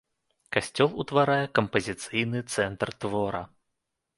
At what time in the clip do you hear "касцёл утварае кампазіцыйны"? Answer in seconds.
0.55-2.43